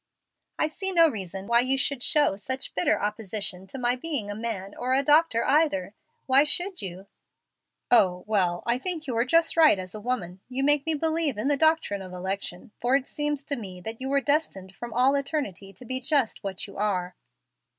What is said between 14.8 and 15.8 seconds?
all eternity